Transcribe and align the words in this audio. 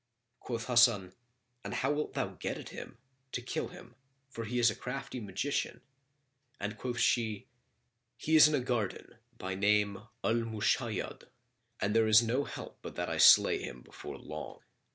Quoth 0.39 0.65
Hasan, 0.65 1.13
"And 1.63 1.75
how 1.75 1.91
wilt 1.91 2.13
thou 2.15 2.29
get 2.29 2.57
at 2.57 2.69
him, 2.69 2.97
to 3.33 3.39
kill 3.39 3.67
him, 3.67 3.93
for 4.31 4.45
he 4.45 4.57
is 4.57 4.71
a 4.71 4.75
crafty 4.75 5.19
magician?"; 5.19 5.81
and 6.59 6.75
quoth 6.75 6.97
she, 6.99 7.45
"He 8.17 8.35
is 8.35 8.47
in 8.47 8.55
a 8.55 8.59
garden 8.61 9.17
by 9.37 9.53
name 9.53 9.97
Al 10.23 10.37
Mushayyad,[FN#38] 10.43 11.27
and 11.81 11.95
there 11.95 12.07
is 12.07 12.23
no 12.23 12.45
help 12.45 12.79
but 12.81 12.95
that 12.95 13.09
I 13.11 13.19
slay 13.19 13.61
him 13.61 13.83
before 13.83 14.17
long." 14.17 14.61